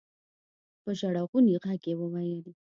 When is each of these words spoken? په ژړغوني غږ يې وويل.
په 0.83 0.89
ژړغوني 0.99 1.55
غږ 1.63 1.83
يې 1.89 1.93
وويل. 1.99 2.47